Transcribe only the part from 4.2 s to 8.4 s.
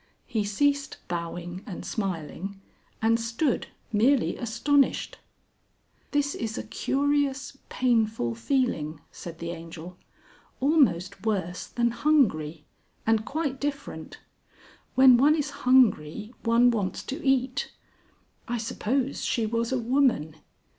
astonished. "This is a curious painful